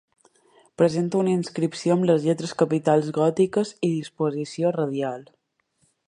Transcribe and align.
Presenta 0.81 1.17
una 1.23 1.33
inscripció 1.33 1.97
amb 1.97 2.07
les 2.09 2.25
lletres 2.29 2.53
capitals 2.63 3.11
gòtiques 3.17 3.73
i 3.89 3.91
disposició 3.99 4.71
radial. 4.79 5.29